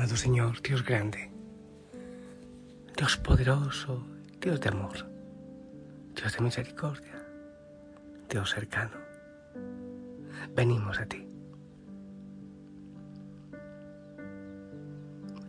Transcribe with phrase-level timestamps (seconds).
[0.00, 1.30] Amado Señor, Dios grande,
[2.96, 4.02] Dios poderoso,
[4.40, 5.06] Dios de amor,
[6.16, 7.22] Dios de misericordia,
[8.30, 8.96] Dios cercano,
[10.56, 11.28] venimos a ti.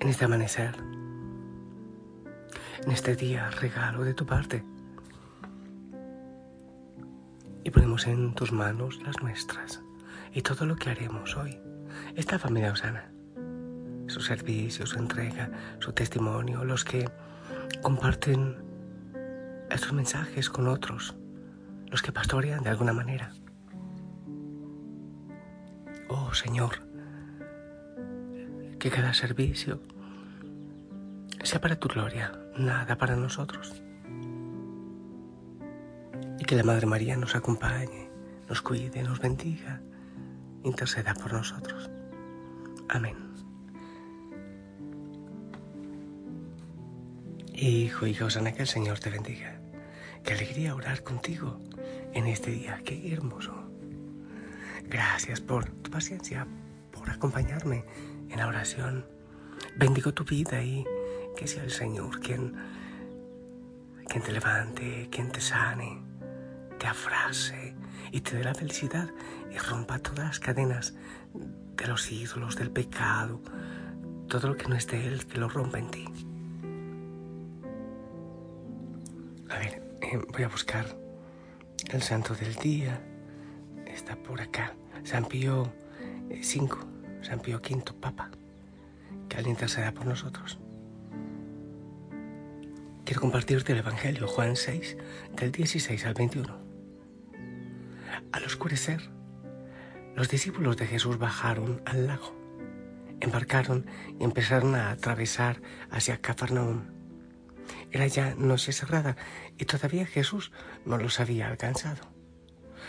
[0.00, 0.74] En este amanecer,
[2.86, 4.64] en este día regalo de tu parte,
[7.64, 9.82] y ponemos en tus manos las nuestras
[10.32, 11.60] y todo lo que haremos hoy.
[12.16, 13.12] Esta familia Osana,
[14.18, 17.08] su servicio, su entrega, su testimonio, los que
[17.82, 18.56] comparten
[19.70, 21.14] estos mensajes con otros,
[21.86, 23.32] los que pastorean de alguna manera.
[26.08, 26.82] Oh Señor,
[28.80, 29.80] que cada servicio
[31.44, 33.80] sea para tu gloria, nada para nosotros.
[36.40, 38.10] Y que la Madre María nos acompañe,
[38.48, 39.80] nos cuide, nos bendiga,
[40.64, 41.88] interceda por nosotros.
[42.88, 43.27] Amén.
[47.60, 49.58] Hijo y Josana, que el Señor te bendiga.
[50.22, 51.58] Qué alegría orar contigo
[52.14, 53.52] en este día, qué hermoso.
[54.84, 56.46] Gracias por tu paciencia,
[56.92, 57.84] por acompañarme
[58.30, 59.04] en la oración.
[59.74, 60.84] Bendigo tu vida y
[61.36, 62.54] que sea el Señor quien,
[64.06, 66.00] quien te levante, quien te sane,
[66.78, 67.74] te afrase
[68.12, 69.10] y te dé la felicidad
[69.52, 70.94] y rompa todas las cadenas
[71.34, 73.42] de los ídolos, del pecado,
[74.28, 76.27] todo lo que no es de Él, que lo rompa en ti.
[80.10, 80.86] Eh, voy a buscar
[81.90, 83.00] el santo del día.
[83.86, 84.74] Está por acá.
[85.04, 85.72] San Pío
[86.28, 86.42] V, eh,
[87.22, 88.30] San Pío V, Papa,
[89.28, 90.58] que al interceda por nosotros.
[93.04, 94.96] Quiero compartirte el Evangelio, Juan 6,
[95.36, 96.58] del 16 al 21.
[98.32, 99.10] Al oscurecer,
[100.14, 102.34] los discípulos de Jesús bajaron al lago,
[103.20, 103.86] embarcaron
[104.18, 106.97] y empezaron a atravesar hacia Cafarnaúm.
[107.90, 109.16] Era ya noche cerrada
[109.56, 110.52] y todavía Jesús
[110.84, 112.02] no los había alcanzado.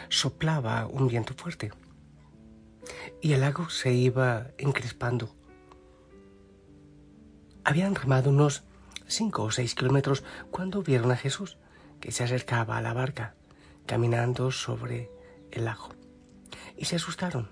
[0.10, 1.72] Soplaba un viento fuerte
[3.22, 5.36] y el lago se iba encrespando.
[7.64, 8.64] Habían remado unos
[9.08, 11.58] cinco o seis kilómetros cuando vieron a Jesús
[12.00, 13.36] que se acercaba a la barca,
[13.86, 15.12] caminando sobre
[15.52, 15.90] el lago.
[16.78, 17.50] Y se asustaron.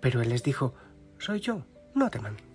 [0.00, 0.74] Pero él les dijo,
[1.18, 2.49] soy yo, no teman.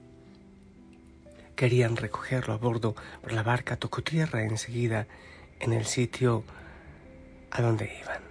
[1.56, 5.08] Querían recogerlo a bordo, pero la barca tocó tierra enseguida
[5.60, 6.44] en el sitio
[7.52, 8.22] a donde iban.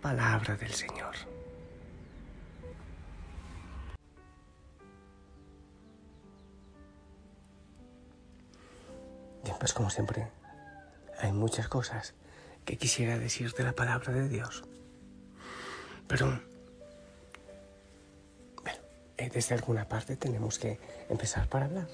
[0.00, 1.14] Palabra del Señor.
[9.42, 10.28] Bien, pues como siempre,
[11.18, 12.14] hay muchas cosas
[12.64, 14.64] que quisiera decir de la palabra de Dios.
[16.06, 16.40] Pero,
[19.28, 21.88] desde alguna parte tenemos que empezar para hablar.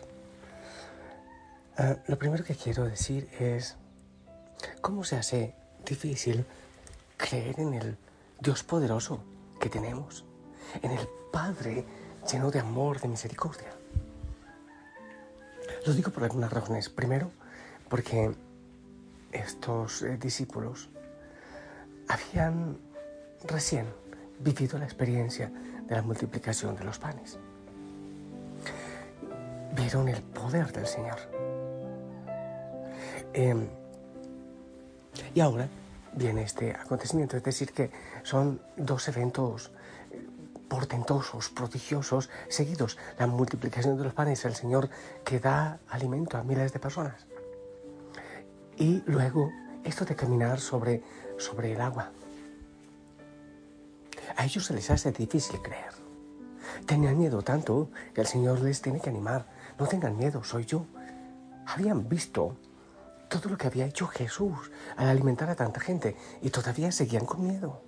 [1.77, 3.77] Ah, lo primero que quiero decir es
[4.81, 5.55] cómo se hace
[5.85, 6.45] difícil
[7.17, 7.97] creer en el
[8.41, 9.23] Dios poderoso
[9.61, 10.25] que tenemos,
[10.83, 11.85] en el Padre
[12.31, 13.69] lleno de amor, de misericordia.
[15.87, 16.89] Lo digo por algunas razones.
[16.89, 17.31] Primero,
[17.89, 18.33] porque
[19.33, 20.89] estos eh, discípulos
[22.09, 22.79] habían
[23.45, 23.87] recién
[24.41, 25.51] vivido la experiencia
[25.91, 27.39] de la multiplicación de los panes.
[29.75, 31.19] Vieron el poder del Señor.
[33.35, 33.69] Em,
[35.35, 35.69] y ahora
[36.15, 37.91] viene este acontecimiento, es decir, que
[38.23, 39.73] son dos eventos
[40.13, 40.27] eh,
[40.69, 42.97] portentosos, prodigiosos, seguidos.
[43.19, 44.89] La multiplicación de los panes, el Señor
[45.25, 47.27] que da alimento a miles de personas.
[48.77, 49.51] Y luego
[49.85, 51.03] esto de caminar sobre,
[51.37, 52.13] sobre el agua.
[54.37, 55.93] A ellos se les hace difícil creer.
[56.87, 59.47] Tenían miedo tanto que el Señor les tiene que animar.
[59.79, 60.87] No tengan miedo, soy yo.
[61.67, 62.57] Habían visto
[63.29, 67.47] todo lo que había hecho Jesús al alimentar a tanta gente y todavía seguían con
[67.47, 67.83] miedo.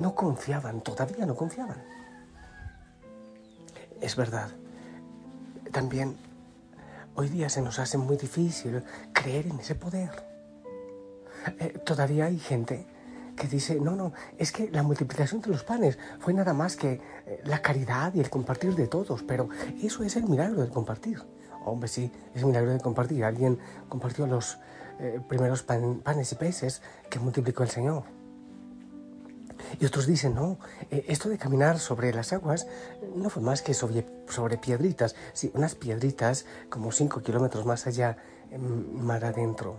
[0.00, 1.82] No confiaban, todavía no confiaban.
[4.00, 4.50] Es verdad.
[5.72, 6.16] También
[7.16, 8.82] Hoy día se nos hace muy difícil
[9.12, 10.10] creer en ese poder.
[11.60, 12.86] Eh, todavía hay gente
[13.36, 17.00] que dice, no, no, es que la multiplicación de los panes fue nada más que
[17.26, 19.48] eh, la caridad y el compartir de todos, pero
[19.82, 21.22] eso es el milagro del compartir.
[21.64, 23.24] Hombre, sí, es el milagro de compartir.
[23.24, 23.58] Alguien
[23.88, 24.58] compartió los
[25.00, 28.04] eh, primeros panes y peces que multiplicó el Señor.
[29.80, 30.58] Y otros dicen, no,
[30.90, 32.66] eh, esto de caminar sobre las aguas
[33.16, 38.18] no fue más que sobre, sobre piedritas, sí, unas piedritas como cinco kilómetros más allá,
[38.58, 39.76] mar adentro,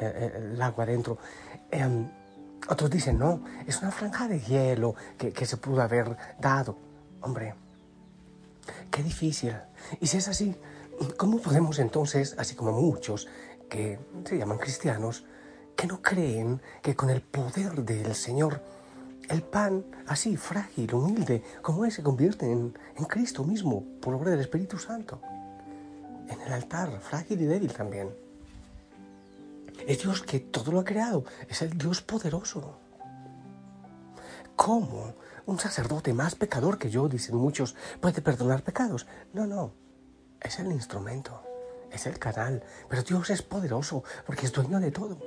[0.00, 1.18] el agua adentro.
[2.68, 6.76] Otros dicen, no, es una franja de hielo que, que se pudo haber dado.
[7.20, 7.54] Hombre,
[8.90, 9.54] Qué difícil.
[10.00, 10.54] Y si es así,
[11.16, 13.28] ¿cómo podemos entonces, así como muchos
[13.68, 15.24] que se llaman cristianos,
[15.76, 18.60] que no creen que con el poder del Señor,
[19.28, 24.30] el pan así frágil, humilde, como es, se convierte en, en Cristo mismo por obra
[24.30, 25.20] del Espíritu Santo?
[26.28, 28.10] En el altar, frágil y débil también.
[29.86, 32.78] Es Dios que todo lo ha creado, es el Dios poderoso.
[34.56, 35.14] ¿Cómo
[35.46, 39.06] un sacerdote más pecador que yo, dicen muchos, puede perdonar pecados?
[39.32, 39.72] No, no,
[40.40, 41.42] es el instrumento,
[41.92, 45.18] es el canal, pero Dios es poderoso porque es dueño de todo.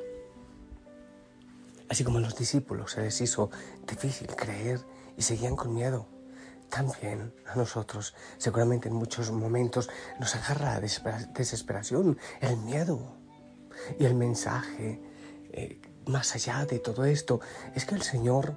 [1.90, 3.50] Así como a los discípulos se les hizo
[3.88, 4.80] difícil creer
[5.18, 6.08] y seguían con miedo,
[6.70, 9.90] también a nosotros seguramente en muchos momentos
[10.20, 13.21] nos agarra la desesperación, el miedo.
[14.00, 15.02] Y el mensaje,
[15.52, 17.40] eh, más allá de todo esto,
[17.76, 18.56] es que el Señor,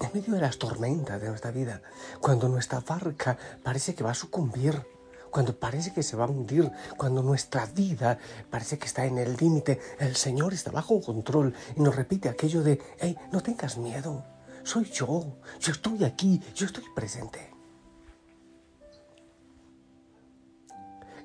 [0.00, 1.82] en medio de las tormentas de nuestra vida,
[2.20, 4.82] cuando nuestra barca parece que va a sucumbir,
[5.30, 8.18] cuando parece que se va a hundir, cuando nuestra vida
[8.50, 12.62] parece que está en el límite, el Señor está bajo control y nos repite aquello
[12.62, 14.24] de, hey, no tengas miedo,
[14.62, 17.50] soy yo, yo estoy aquí, yo estoy presente.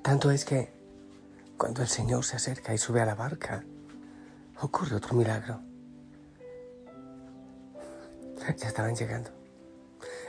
[0.02, 0.77] Tanto es que
[1.58, 3.64] cuando el Señor se acerca y sube a la barca,
[4.60, 5.60] ocurre otro milagro.
[8.56, 9.30] Ya estaban llegando.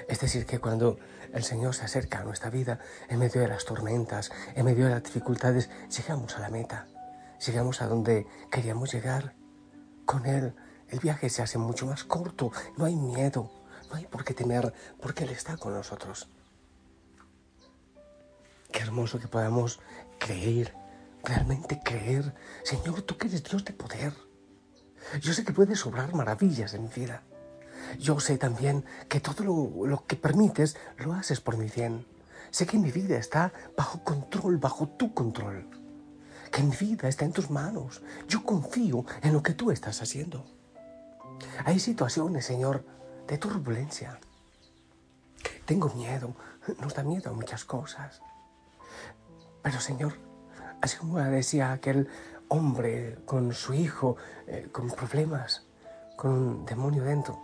[0.07, 0.97] Es decir, que cuando
[1.31, 4.91] el Señor se acerca a nuestra vida, en medio de las tormentas, en medio de
[4.91, 6.87] las dificultades, llegamos a la meta,
[7.45, 9.35] llegamos a donde queríamos llegar.
[10.05, 10.55] Con Él
[10.89, 13.51] el viaje se hace mucho más corto, no hay miedo,
[13.89, 16.27] no hay por qué temer, porque Él está con nosotros.
[18.71, 19.79] Qué hermoso que podamos
[20.17, 20.78] creer
[21.23, 22.33] realmente creer,
[22.63, 24.13] Señor, tú que eres Dios de poder.
[25.21, 27.23] Yo sé que puedes obrar maravillas en mi vida.
[27.97, 29.43] Yo sé también que todo
[29.85, 32.05] lo, que permites lo haces por mi bien.
[32.51, 35.69] Sé que mi vida está bajo control, bajo tu control.
[36.51, 38.01] Que mi vida está en tus manos.
[38.27, 40.45] Yo confío en lo que tú estás haciendo.
[41.65, 42.85] Hay situaciones, Señor,
[43.27, 44.19] de turbulencia.
[45.65, 46.35] Tengo miedo,
[46.79, 48.21] nos da miedo a muchas cosas.
[49.61, 50.28] Pero, Señor,
[50.81, 52.07] Así como decía aquel
[52.47, 54.17] hombre con su hijo,
[54.47, 55.65] eh, con problemas,
[56.15, 57.39] con un demonio dentro.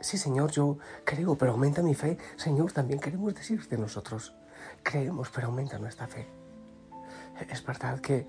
[0.00, 2.18] Sí, Señor, yo creo, pero aumenta mi fe.
[2.36, 4.34] Señor, también queremos decirte nosotros.
[4.82, 6.26] Creemos, pero aumenta nuestra fe.
[7.50, 8.26] Es verdad que eh,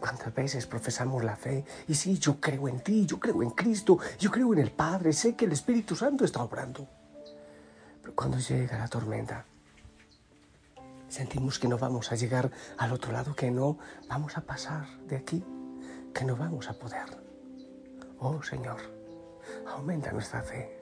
[0.00, 3.98] cuántas veces profesamos la fe y sí, yo creo en ti, yo creo en Cristo,
[4.18, 6.86] yo creo en el Padre, sé que el Espíritu Santo está obrando.
[8.02, 9.44] Pero cuando llega la tormenta,
[11.16, 15.16] Sentimos que no vamos a llegar al otro lado, que no vamos a pasar de
[15.16, 15.42] aquí,
[16.12, 17.06] que no vamos a poder.
[18.18, 18.76] Oh Señor,
[19.66, 20.78] aumenta nuestra fe,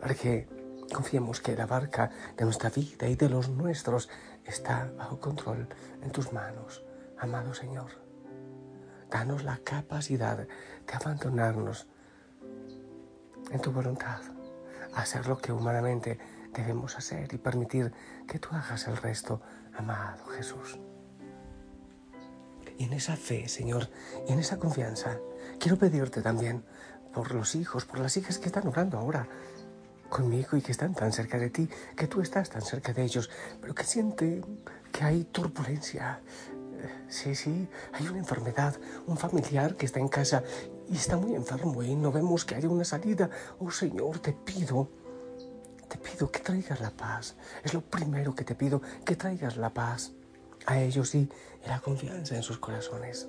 [0.00, 0.48] para que
[0.90, 4.08] confiemos que la barca de nuestra vida y de los nuestros
[4.42, 5.68] está bajo control
[6.00, 6.82] en tus manos,
[7.18, 7.90] amado Señor.
[9.10, 11.86] Danos la capacidad de abandonarnos
[13.50, 14.22] en tu voluntad,
[14.94, 17.92] hacer lo que humanamente debemos hacer y permitir
[18.26, 19.40] que tú hagas el resto,
[19.76, 20.78] amado Jesús.
[22.78, 23.88] Y en esa fe, Señor,
[24.28, 25.18] y en esa confianza,
[25.58, 26.64] quiero pedirte también
[27.12, 29.26] por los hijos, por las hijas que están orando ahora
[30.08, 33.30] conmigo y que están tan cerca de ti, que tú estás tan cerca de ellos,
[33.60, 36.20] pero que sienten que hay turbulencia.
[37.08, 38.76] Sí, sí, hay una enfermedad,
[39.06, 40.42] un familiar que está en casa
[40.88, 43.30] y está muy enfermo y no vemos que haya una salida.
[43.58, 44.90] Oh Señor, te pido
[46.06, 47.34] pido que traigas la paz.
[47.64, 50.12] Es lo primero que te pido, que traigas la paz
[50.66, 51.28] a ellos y
[51.66, 53.28] la confianza en sus corazones.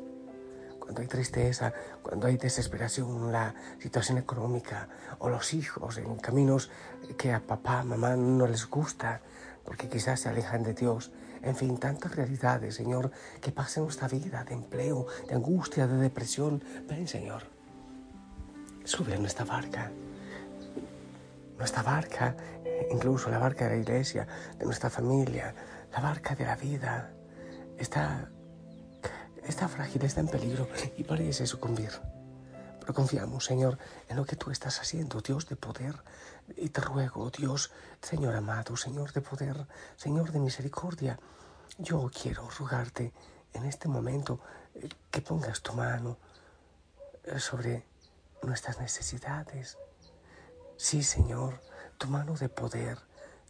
[0.79, 4.87] Cuando hay tristeza, cuando hay desesperación, la situación económica
[5.19, 6.69] o los hijos en caminos
[7.17, 9.21] que a papá, mamá no les gusta,
[9.65, 11.11] porque quizás se alejan de Dios.
[11.41, 16.63] En fin, tantas realidades, Señor, que pasen nuestra vida de empleo, de angustia, de depresión.
[16.87, 17.43] Ven, Señor,
[18.85, 19.91] sube a nuestra barca
[21.57, 22.35] nuestra barca,
[22.91, 25.53] incluso la barca de la iglesia, de nuestra familia,
[25.91, 27.13] la barca de la vida,
[27.77, 28.29] está,
[29.43, 30.67] está frágil, está en peligro
[30.97, 31.91] y parece sucumbir.
[32.79, 35.95] Pero confiamos, Señor, en lo que tú estás haciendo, Dios de poder.
[36.55, 39.67] Y te ruego, Dios, Señor amado, Señor de poder,
[39.97, 41.19] Señor de misericordia,
[41.77, 43.11] yo quiero rogarte
[43.53, 44.39] en este momento
[44.75, 46.17] eh, que pongas tu mano
[47.25, 47.85] eh, sobre
[48.41, 49.77] nuestras necesidades
[50.77, 51.59] Sí, Señor,
[51.97, 52.97] tu mano de poder,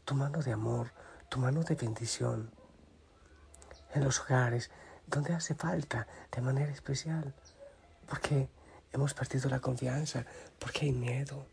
[0.05, 0.91] tu mano de amor,
[1.29, 2.51] tu mano de bendición.
[3.93, 4.69] En los hogares
[5.07, 7.33] donde hace falta de manera especial,
[8.07, 8.49] porque
[8.91, 10.25] hemos perdido la confianza,
[10.59, 11.45] porque hay miedo.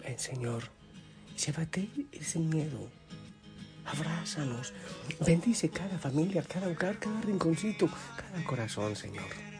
[0.00, 0.64] Ven, Señor,
[1.36, 2.90] llévate ese miedo
[3.86, 4.72] abrázanos.
[5.24, 9.53] Bendice cada familia, cada hogar, cada rinconcito, cada corazón, Señor.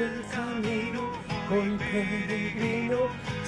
[0.00, 1.12] El camino,
[1.50, 2.98] hoy peregrino.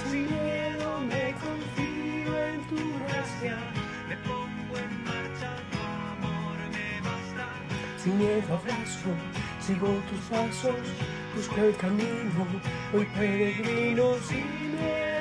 [0.04, 3.56] Sin miedo me confío en tu gracia,
[4.08, 5.78] me pongo en marcha, tu
[6.12, 7.46] amor me basta.
[8.02, 9.10] Sin miedo abrazo,
[9.60, 10.86] sigo tus pasos,
[11.34, 12.46] busco el camino,
[12.94, 14.14] hoy peregrino.
[14.28, 15.12] Sin miedo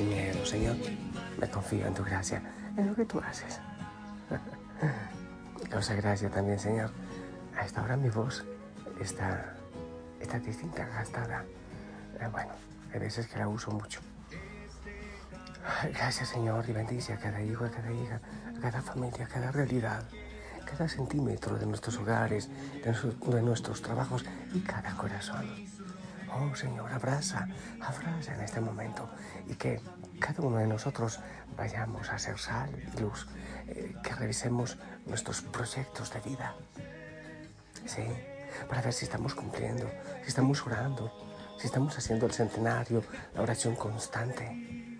[0.00, 0.76] sin miedo, Señor.
[1.38, 2.42] Me confío en tu gracia,
[2.76, 3.60] en lo que tú haces.
[5.68, 6.90] Causa gracia también, Señor.
[7.60, 8.42] A esta hora mi voz
[8.98, 9.52] está,
[10.18, 11.44] está distinta, gastada.
[12.18, 12.52] Eh, bueno,
[12.90, 14.00] hay veces que la uso mucho.
[15.92, 18.18] Gracias, Señor, y bendice a cada hijo, a cada hija,
[18.56, 20.02] a cada familia, a cada realidad,
[20.64, 22.48] cada centímetro de nuestros hogares,
[22.82, 24.24] de nuestros trabajos
[24.54, 25.44] y cada corazón.
[26.32, 27.46] Oh Señor, abraza,
[27.82, 29.10] abraza en este momento
[29.46, 29.82] y que
[30.18, 31.20] cada uno de nosotros
[31.58, 33.26] vayamos a ser sal y luz,
[33.66, 36.54] eh, que revisemos nuestros proyectos de vida.
[37.86, 38.02] Sí,
[38.68, 39.90] para ver si estamos cumpliendo,
[40.22, 41.12] si estamos orando,
[41.58, 43.02] si estamos haciendo el centenario,
[43.34, 44.98] la oración constante,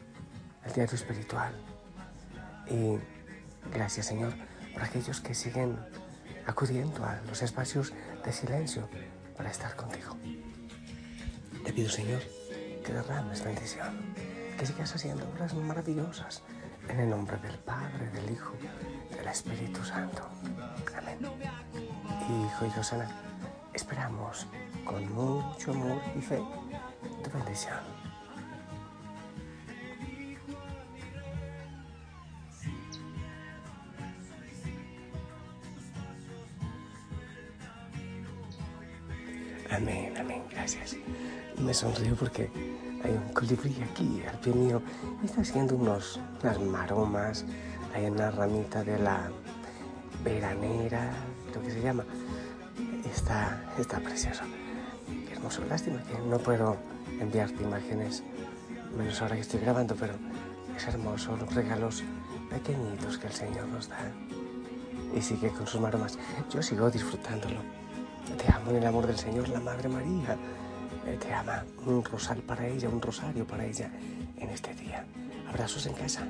[0.65, 1.53] el diario espiritual.
[2.69, 2.99] Y
[3.73, 4.35] gracias Señor
[4.73, 5.79] por aquellos que siguen
[6.47, 7.93] acudiendo a los espacios
[8.25, 8.89] de silencio
[9.37, 10.17] para estar contigo.
[11.65, 12.23] Te pido, Señor,
[12.85, 14.15] que derrames bendición,
[14.59, 16.43] que sigas haciendo obras maravillosas
[16.89, 18.55] en el nombre del Padre, del Hijo,
[19.17, 20.29] del Espíritu Santo.
[20.97, 21.19] Amén.
[22.31, 23.09] Hijo y Rosana,
[23.75, 24.47] esperamos
[24.85, 26.41] con mucho amor y fe
[27.25, 27.79] tu bendición.
[39.71, 40.97] Amén, amén, gracias.
[41.59, 42.51] Me sonrío porque
[43.03, 44.83] hay un colibrí aquí al pie mío
[45.23, 47.45] y está haciendo unos, unas maromas
[47.95, 49.31] en la ramita de la
[50.23, 51.11] veranera,
[51.55, 52.05] lo que se llama.
[53.21, 54.45] Está, está precioso.
[55.29, 55.63] Qué hermoso.
[55.67, 56.79] Lástima que no puedo
[57.21, 58.23] enviarte imágenes,
[58.97, 60.15] menos ahora que estoy grabando, pero
[60.75, 62.03] es hermoso los regalos
[62.49, 63.99] pequeñitos que el Señor nos da.
[65.15, 66.19] Y sigue con sus maromas.
[66.51, 67.61] Yo sigo disfrutándolo.
[68.39, 70.39] Te amo en el amor del Señor, la Madre María.
[71.07, 73.91] Eh, te ama un rosal para ella, un rosario para ella
[74.39, 75.05] en este día.
[75.47, 76.27] Abrazos en casa.